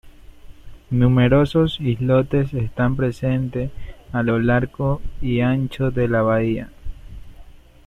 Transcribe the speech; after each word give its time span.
Numerosos 0.89 1.79
islotes 1.79 2.55
están 2.55 2.95
presentes 2.95 3.69
a 4.11 4.23
lo 4.23 4.39
largo 4.39 4.99
y 5.21 5.41
ancho 5.41 5.91
de 5.91 6.07
la 6.07 6.23
Bahía. 6.23 6.69